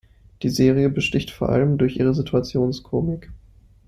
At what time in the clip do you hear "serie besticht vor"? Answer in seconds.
0.49-1.49